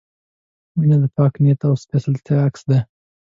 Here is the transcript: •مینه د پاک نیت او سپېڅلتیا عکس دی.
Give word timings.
•مینه 0.77 0.97
د 1.01 1.05
پاک 1.15 1.33
نیت 1.43 1.61
او 1.67 1.73
سپېڅلتیا 1.83 2.37
عکس 2.47 2.61
دی. 2.69 2.79